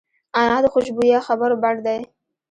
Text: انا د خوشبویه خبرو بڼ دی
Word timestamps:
انا 0.39 0.57
د 0.63 0.65
خوشبویه 0.73 1.19
خبرو 1.27 1.55
بڼ 1.63 1.75
دی 1.85 1.99